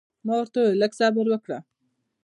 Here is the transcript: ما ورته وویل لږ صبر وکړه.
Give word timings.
ما 0.25 0.33
ورته 0.39 0.57
وویل 0.61 0.79
لږ 0.81 0.91
صبر 0.99 1.25
وکړه. 1.29 1.57